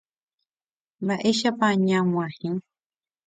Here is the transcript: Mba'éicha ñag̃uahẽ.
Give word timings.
Mba'éicha 1.03 1.49
ñag̃uahẽ. 1.87 2.51